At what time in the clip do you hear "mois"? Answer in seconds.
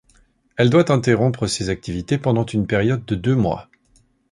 3.35-3.69